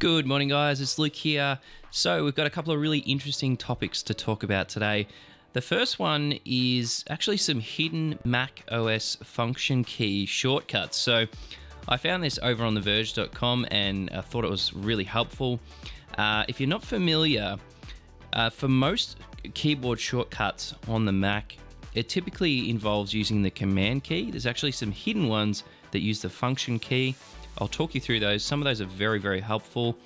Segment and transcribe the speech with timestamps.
[0.00, 0.80] Good morning, guys.
[0.80, 1.58] It's Luke here.
[1.90, 5.06] So, we've got a couple of really interesting topics to talk about today.
[5.52, 10.98] The first one is actually some hidden Mac OS function key shortcuts.
[10.98, 11.26] So,
[11.86, 15.60] I found this over on TheVerge.com and I thought it was really helpful.
[16.18, 17.56] Uh, if you're not familiar,
[18.32, 19.18] uh, for most
[19.54, 21.56] keyboard shortcuts on the Mac,
[21.94, 24.30] it typically involves using the command key.
[24.32, 27.14] There's actually some hidden ones that use the function key.
[27.58, 28.42] I'll talk you through those.
[28.42, 29.96] Some of those are very, very helpful.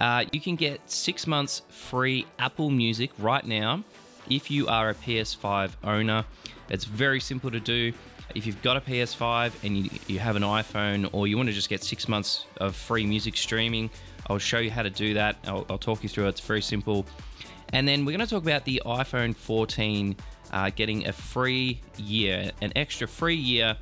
[0.00, 3.84] Uh, you can get six months free Apple Music right now
[4.28, 6.24] if you are a PS5 owner.
[6.70, 7.92] It's very simple to do.
[8.34, 11.52] If you've got a PS5 and you, you have an iPhone or you want to
[11.52, 13.90] just get six months of free music streaming,
[14.28, 15.36] I'll show you how to do that.
[15.46, 16.30] I'll, I'll talk you through it.
[16.30, 17.04] It's very simple.
[17.72, 20.16] And then we're going to talk about the iPhone 14
[20.52, 23.76] uh, getting a free year, an extra free year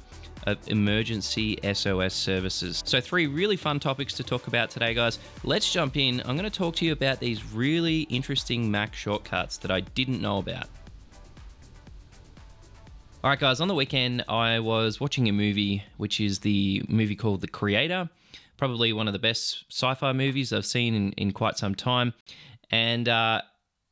[0.48, 2.82] of emergency SOS services.
[2.86, 5.18] So, three really fun topics to talk about today, guys.
[5.44, 6.20] Let's jump in.
[6.20, 10.20] I'm going to talk to you about these really interesting Mac shortcuts that I didn't
[10.20, 10.68] know about.
[13.24, 17.16] All right, guys, on the weekend, I was watching a movie, which is the movie
[17.16, 18.08] called The Creator.
[18.56, 22.14] Probably one of the best sci fi movies I've seen in, in quite some time.
[22.70, 23.42] And uh,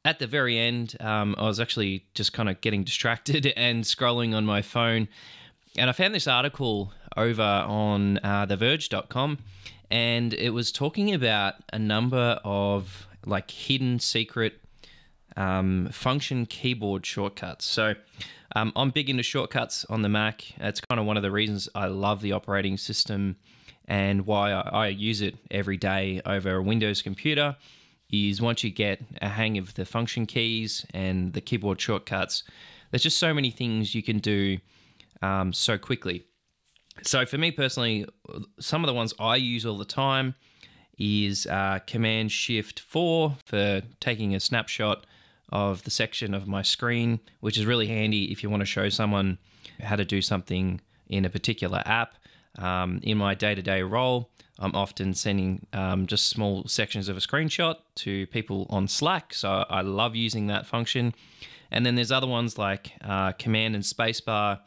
[0.04, 4.34] at the very end, um, I was actually just kind of getting distracted and scrolling
[4.34, 5.08] on my phone
[5.78, 9.38] and I found this article over on uh, TheVerge.com,
[9.90, 14.60] and it was talking about a number of like hidden secret
[15.36, 17.66] um, function keyboard shortcuts.
[17.66, 17.94] So
[18.54, 20.44] um, I'm big into shortcuts on the Mac.
[20.58, 23.36] It's kind of one of the reasons I love the operating system
[23.86, 27.56] and why I, I use it every day over a Windows computer.
[28.10, 32.44] Is once you get a hang of the function keys and the keyboard shortcuts,
[32.90, 34.58] there's just so many things you can do
[35.22, 36.24] um, so quickly.
[37.02, 38.06] So for me personally,
[38.58, 40.34] some of the ones I use all the time
[40.98, 45.06] is uh, Command Shift 4 for taking a snapshot
[45.50, 48.88] of the section of my screen, which is really handy if you want to show
[48.88, 49.38] someone
[49.80, 52.14] how to do something in a particular app.
[52.58, 57.16] Um, in my day to day role, I'm often sending um, just small sections of
[57.16, 59.34] a screenshot to people on Slack.
[59.34, 61.14] So I love using that function.
[61.70, 64.60] And then there's other ones like uh, Command and Spacebar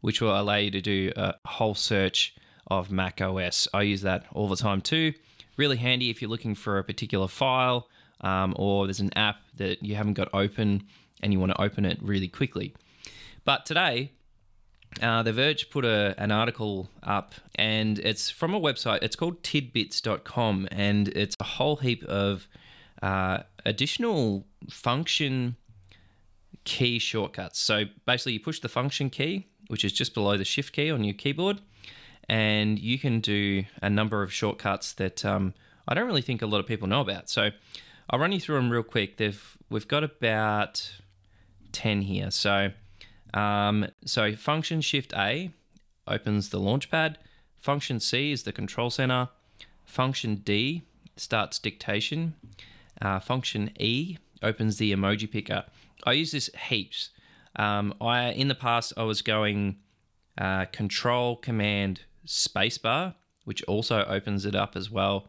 [0.00, 2.34] which will allow you to do a whole search
[2.66, 3.68] of Mac OS.
[3.74, 5.12] I use that all the time too.
[5.56, 7.88] Really handy if you're looking for a particular file
[8.20, 10.84] um, or there's an app that you haven't got open
[11.22, 12.74] and you want to open it really quickly.
[13.44, 14.12] But today,
[15.02, 19.02] uh, The Verge put a, an article up and it's from a website.
[19.02, 22.48] It's called tidbits.com and it's a whole heap of
[23.02, 25.56] uh, additional function
[26.64, 27.58] key shortcuts.
[27.58, 31.04] So basically, you push the function key which is just below the shift key on
[31.04, 31.60] your keyboard.
[32.28, 35.54] And you can do a number of shortcuts that um,
[35.86, 37.30] I don't really think a lot of people know about.
[37.30, 37.50] So
[38.10, 39.16] I'll run you through them real quick.
[39.16, 40.92] They've, we've got about
[41.70, 42.32] 10 here.
[42.32, 42.72] So,
[43.32, 45.52] um, so function shift A
[46.08, 47.14] opens the launchpad.
[47.60, 49.28] Function C is the control center.
[49.84, 50.82] Function D
[51.16, 52.34] starts dictation.
[53.00, 55.64] Uh, function E opens the emoji picker.
[56.04, 57.10] I use this heaps.
[57.56, 59.76] Um, I in the past I was going
[60.38, 65.28] uh, Control Command Spacebar, which also opens it up as well.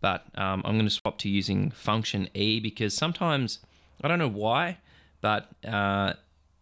[0.00, 3.60] But um, I'm going to swap to using Function E because sometimes
[4.02, 4.78] I don't know why,
[5.20, 6.14] but uh,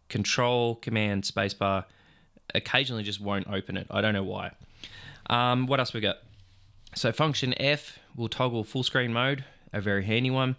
[0.09, 1.85] Control Command Spacebar
[2.55, 3.87] occasionally just won't open it.
[3.91, 4.53] I don't know why.
[5.29, 6.17] Um, what else we got?
[6.95, 10.57] So Function F will toggle full screen mode, a very handy one.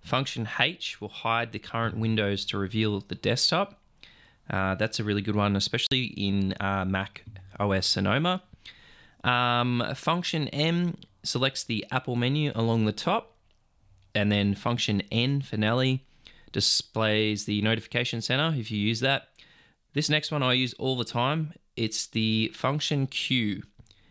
[0.00, 3.80] Function H will hide the current windows to reveal the desktop.
[4.52, 7.24] Uh, that's a really good one, especially in uh, Mac
[7.58, 8.42] OS Sonoma.
[9.24, 13.36] Um, function M selects the Apple menu along the top,
[14.14, 16.04] and then function N Nelly
[16.52, 19.28] displays the notification center if you use that.
[19.94, 21.54] This next one I use all the time.
[21.76, 23.62] It's the function Q,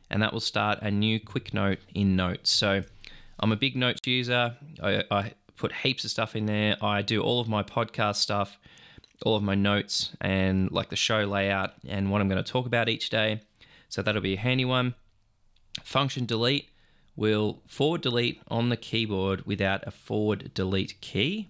[0.10, 2.50] and that will start a new quick note in Notes.
[2.50, 2.82] So
[3.40, 4.56] I'm a big Notes user.
[4.82, 6.78] I, I put heaps of stuff in there.
[6.84, 8.58] I do all of my podcast stuff
[9.26, 12.66] all of my notes and like the show layout and what I'm going to talk
[12.66, 13.42] about each day.
[13.90, 14.96] So that'll be a handy one.
[15.84, 16.70] Function delete
[17.16, 21.50] will forward delete on the keyboard without a forward delete key.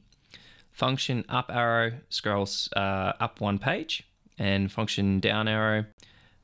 [0.71, 4.03] Function up arrow scrolls uh, up one page,
[4.39, 5.85] and function down arrow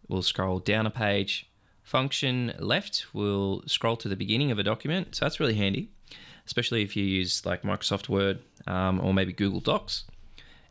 [0.08, 1.50] will scroll down a page.
[1.82, 5.90] Function left will scroll to the beginning of a document, so that's really handy,
[6.46, 10.04] especially if you use like Microsoft Word um, or maybe Google Docs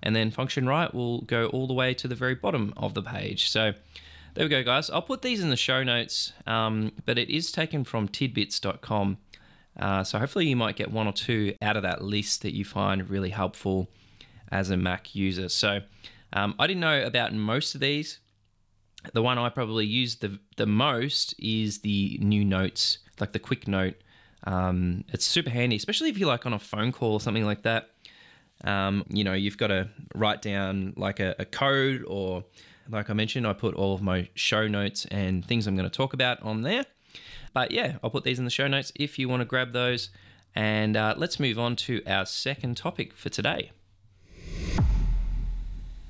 [0.07, 3.03] and then function right will go all the way to the very bottom of the
[3.03, 3.51] page.
[3.51, 3.73] So
[4.35, 4.89] there we go, guys.
[4.89, 9.19] I'll put these in the show notes, um, but it is taken from tidbits.com.
[9.77, 12.65] Uh, so hopefully you might get one or two out of that list that you
[12.65, 13.89] find really helpful
[14.53, 15.49] as a Mac user.
[15.49, 15.81] So
[16.33, 18.21] um, I didn't know about most of these.
[19.13, 23.67] The one I probably use the the most is the new notes, like the quick
[23.67, 23.95] note.
[24.45, 27.63] Um, it's super handy, especially if you're like on a phone call or something like
[27.63, 27.91] that.
[28.65, 32.45] Um, you know, you've got to write down like a, a code, or
[32.89, 35.97] like I mentioned, I put all of my show notes and things I'm going to
[35.97, 36.85] talk about on there.
[37.53, 40.11] But yeah, I'll put these in the show notes if you want to grab those.
[40.55, 43.73] And uh, let's move on to our second topic for today.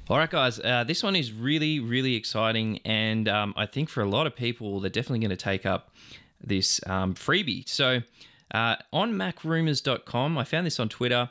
[0.09, 2.79] All right, guys, uh, this one is really, really exciting.
[2.85, 5.93] And um, I think for a lot of people, they're definitely going to take up
[6.41, 7.69] this um, freebie.
[7.69, 8.03] So
[8.53, 11.31] uh, on macrumors.com, I found this on Twitter.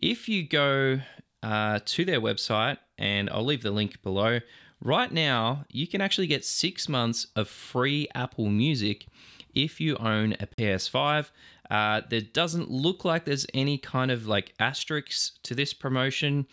[0.00, 1.00] If you go
[1.42, 4.40] uh, to their website, and I'll leave the link below,
[4.80, 9.06] right now you can actually get six months of free Apple Music
[9.54, 11.30] if you own a PS5.
[11.70, 16.46] Uh, there doesn't look like there's any kind of like asterisks to this promotion.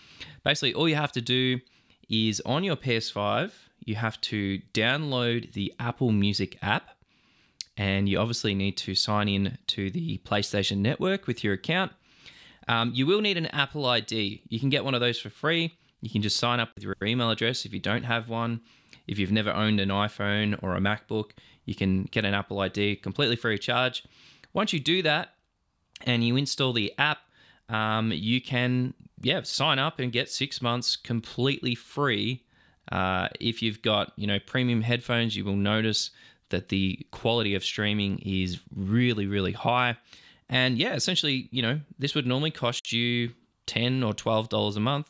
[0.44, 1.60] Basically, all you have to do
[2.10, 3.52] is on your PS5,
[3.86, 6.90] you have to download the Apple Music app,
[7.78, 11.92] and you obviously need to sign in to the PlayStation Network with your account.
[12.68, 14.44] Um, you will need an Apple ID.
[14.48, 15.78] You can get one of those for free.
[16.02, 18.62] You can just sign up with your email address if you don't have one.
[19.08, 21.32] If you've never owned an iPhone or a MacBook,
[21.66, 24.04] you can get an Apple ID completely free of charge.
[24.54, 25.36] Once you do that
[26.06, 27.20] and you install the app,
[27.70, 32.44] um, you can yeah sign up and get six months completely free.
[32.92, 36.12] Uh, if you've got you know premium headphones, you will notice
[36.50, 39.98] that the quality of streaming is really really high.
[40.52, 43.32] And yeah, essentially, you know, this would normally cost you
[43.66, 45.10] ten or twelve dollars a month,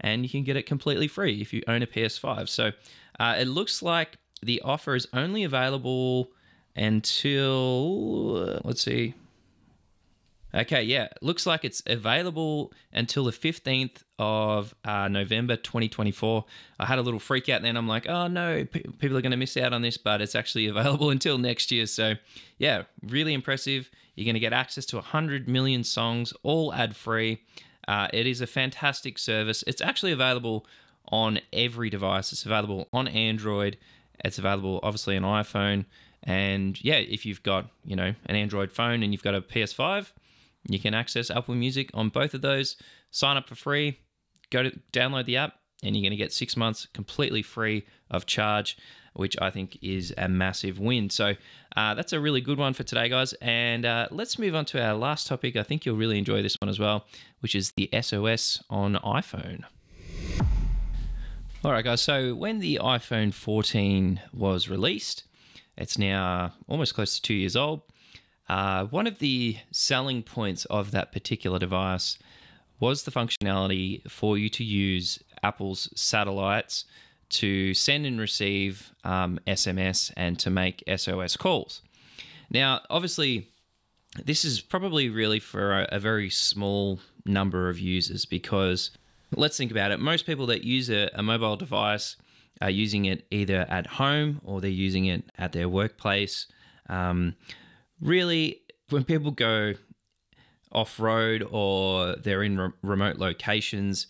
[0.00, 2.48] and you can get it completely free if you own a PS5.
[2.48, 2.72] So
[3.20, 6.32] uh, it looks like the offer is only available
[6.74, 9.14] until let's see.
[10.54, 16.44] Okay, yeah, looks like it's available until the 15th of uh, November 2024.
[16.80, 17.76] I had a little freak out then.
[17.76, 20.34] I'm like, oh no, p- people are going to miss out on this, but it's
[20.34, 21.84] actually available until next year.
[21.86, 22.14] So,
[22.56, 23.90] yeah, really impressive.
[24.14, 27.42] You're going to get access to 100 million songs, all ad free.
[27.86, 29.62] Uh, it is a fantastic service.
[29.66, 30.66] It's actually available
[31.10, 32.32] on every device.
[32.32, 33.76] It's available on Android.
[34.24, 35.84] It's available obviously on iPhone.
[36.22, 40.10] And yeah, if you've got, you know, an Android phone and you've got a PS5,
[40.68, 42.76] you can access Apple Music on both of those.
[43.10, 43.98] Sign up for free,
[44.50, 48.26] go to download the app, and you're going to get six months completely free of
[48.26, 48.76] charge,
[49.14, 51.08] which I think is a massive win.
[51.10, 51.34] So
[51.76, 53.32] uh, that's a really good one for today, guys.
[53.40, 55.56] And uh, let's move on to our last topic.
[55.56, 57.06] I think you'll really enjoy this one as well,
[57.40, 59.64] which is the SOS on iPhone.
[61.64, 62.00] All right, guys.
[62.00, 65.24] So when the iPhone 14 was released,
[65.76, 67.82] it's now almost close to two years old.
[68.48, 72.18] Uh, one of the selling points of that particular device
[72.80, 76.84] was the functionality for you to use Apple's satellites
[77.30, 81.82] to send and receive um, SMS and to make SOS calls.
[82.50, 83.48] Now, obviously,
[84.24, 88.90] this is probably really for a, a very small number of users because
[89.36, 90.00] let's think about it.
[90.00, 92.16] Most people that use a, a mobile device
[92.62, 96.46] are using it either at home or they're using it at their workplace.
[96.88, 97.36] Um,
[98.00, 99.74] really, when people go
[100.72, 104.06] off road or they're in re- remote locations,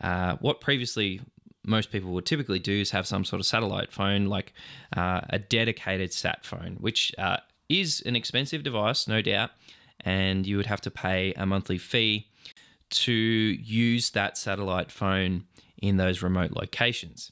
[0.00, 1.20] uh, what previously
[1.64, 4.52] most people would typically do is have some sort of satellite phone, like
[4.96, 7.36] uh, a dedicated sat phone, which uh,
[7.68, 9.50] is an expensive device, no doubt,
[10.00, 12.26] and you would have to pay a monthly fee
[12.90, 15.44] to use that satellite phone
[15.80, 17.30] in those remote locations.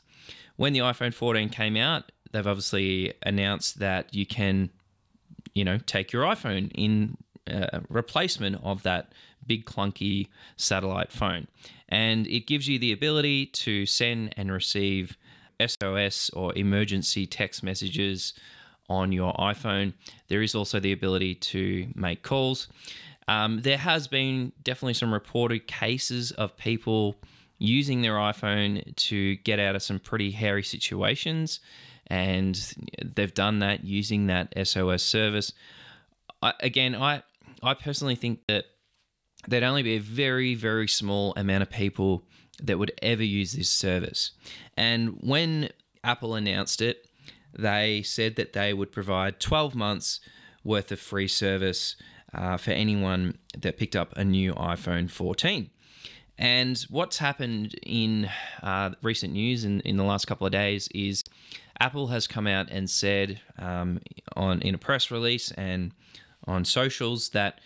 [0.57, 4.71] When the iPhone 14 came out, they've obviously announced that you can,
[5.55, 7.17] you know, take your iPhone in
[7.51, 9.13] uh, replacement of that
[9.47, 11.49] big clunky satellite phone.
[11.89, 15.17] And it gives you the ability to send and receive
[15.65, 18.35] SOS or emergency text messages
[18.89, 19.95] on your iPhone.
[20.29, 22.69] There is also the ability to make calls.
[23.27, 27.17] Um, there has been definitely some reported cases of people
[27.59, 31.61] using their iPhone to get out of some pretty hairy situations,
[32.09, 32.75] and
[33.05, 35.53] they've done that using that SOS service.
[36.43, 37.23] I, again, I
[37.63, 38.65] I personally think that
[39.47, 42.25] there'd only be a very very small amount of people
[42.63, 44.33] that would ever use this service,
[44.77, 45.71] and when
[46.05, 47.07] Apple announced it,
[47.53, 50.21] they said that they would provide 12 months
[50.65, 51.97] worth of free service
[52.35, 55.71] uh, for anyone that picked up a new iPhone 14.
[56.39, 58.31] And what's happened in
[58.63, 61.25] uh, recent news in, in the last couple of days is
[61.81, 64.01] Apple has come out and said um,
[64.37, 65.93] on in a press release and
[66.47, 67.61] on socials that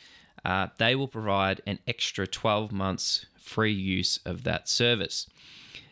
[0.44, 5.28] uh, they will provide an extra 12 months free use of that service.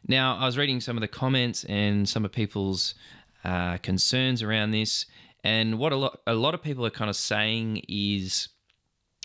[0.07, 2.95] Now, I was reading some of the comments and some of people's
[3.45, 5.07] uh, concerns around this,
[5.45, 8.49] and what a lot a lot of people are kind of saying is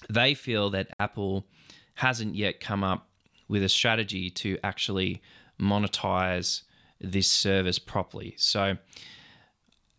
[0.09, 1.45] they feel that Apple
[1.95, 3.09] hasn't yet come up
[3.47, 5.21] with a strategy to actually
[5.59, 6.63] monetize
[6.99, 8.35] this service properly.
[8.37, 8.77] So,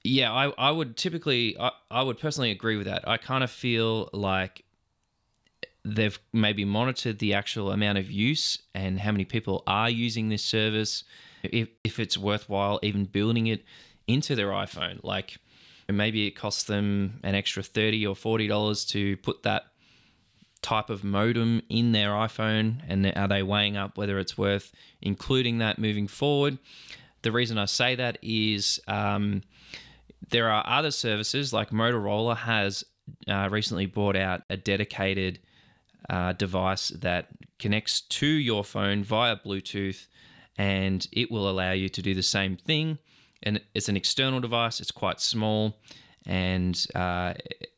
[0.02, 3.08] yeah, I, I would typically, I, I would personally agree with that.
[3.08, 4.64] I kind of feel like
[5.84, 10.42] they've maybe monitored the actual amount of use and how many people are using this
[10.42, 11.04] service,
[11.42, 13.64] if, if it's worthwhile even building it
[14.06, 14.98] into their iPhone.
[15.02, 15.38] Like
[15.88, 19.66] maybe it costs them an extra 30 or $40 to put that
[20.66, 25.58] type of modem in their iPhone and are they weighing up whether it's worth including
[25.58, 26.58] that moving forward?
[27.22, 29.42] The reason I say that is um,
[30.30, 32.82] there are other services like Motorola has
[33.28, 35.38] uh, recently brought out a dedicated
[36.10, 37.28] uh, device that
[37.60, 40.08] connects to your phone via Bluetooth
[40.58, 42.98] and it will allow you to do the same thing.
[43.44, 45.78] And it's an external device, it's quite small,
[46.26, 47.34] and uh,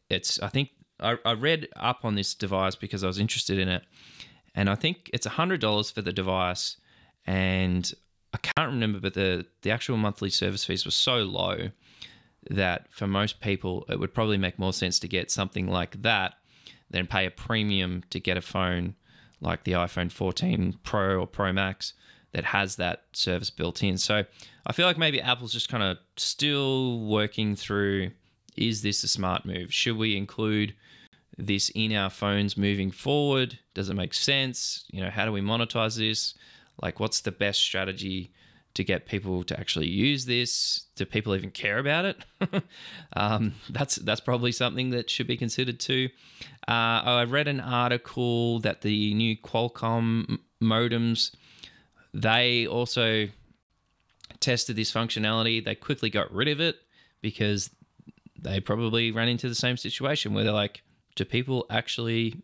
[0.09, 3.69] it's, I think, I, I read up on this device because I was interested in
[3.69, 3.83] it,
[4.55, 6.77] and I think it's $100 for the device,
[7.27, 7.91] and
[8.33, 11.71] I can't remember, but the, the actual monthly service fees were so low
[12.51, 16.35] that for most people, it would probably make more sense to get something like that
[16.91, 18.95] than pay a premium to get a phone
[19.41, 21.95] like the iPhone 14 Pro or Pro Max
[22.33, 23.99] that has that service built in.
[23.99, 24.25] So
[24.67, 28.11] I feel like maybe Apple's just kind of still working through
[28.59, 29.73] is this a smart move?
[29.73, 30.75] Should we include
[31.37, 33.59] this in our phones moving forward?
[33.75, 34.85] Does it make sense?
[34.91, 36.35] You know, how do we monetize this?
[36.83, 38.33] Like, what's the best strategy
[38.75, 40.87] to get people to actually use this?
[40.97, 42.25] Do people even care about it?
[43.17, 46.09] um, that's that's probably something that should be considered too.
[46.67, 51.35] Uh, I read an article that the new Qualcomm modems
[52.15, 53.29] they also
[54.41, 55.65] tested this functionality.
[55.65, 56.77] They quickly got rid of it
[57.21, 57.71] because
[58.41, 60.83] they probably ran into the same situation where they're like,
[61.15, 62.41] do people actually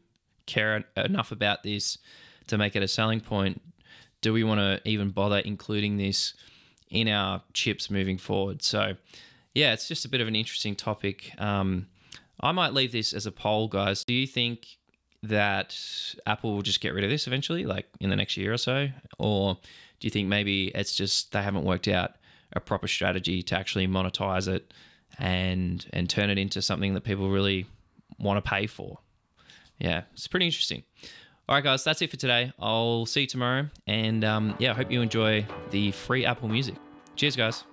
[0.46, 1.98] care enough about this
[2.48, 3.62] to make it a selling point?
[4.20, 6.34] Do we want to even bother including this
[6.90, 8.62] in our chips moving forward?
[8.62, 8.94] So,
[9.54, 11.30] yeah, it's just a bit of an interesting topic.
[11.38, 11.86] Um,
[12.40, 14.04] I might leave this as a poll, guys.
[14.04, 14.66] Do you think
[15.22, 15.78] that
[16.26, 18.88] Apple will just get rid of this eventually, like in the next year or so?
[19.18, 19.54] Or
[20.00, 22.16] do you think maybe it's just they haven't worked out
[22.52, 24.72] a proper strategy to actually monetize it
[25.18, 27.66] and and turn it into something that people really
[28.18, 28.98] want to pay for.
[29.78, 30.84] Yeah, it's pretty interesting.
[31.48, 32.52] All right, guys, that's it for today.
[32.58, 33.68] I'll see you tomorrow.
[33.86, 36.74] And um, yeah, I hope you enjoy the free Apple Music.
[37.16, 37.64] Cheers, guys.